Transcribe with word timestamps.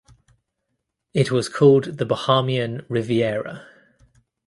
It 1.13 1.29
was 1.29 1.47
called 1.47 1.99
the 1.99 2.07
Bahamian 2.07 2.83
Riviera. 2.89 3.67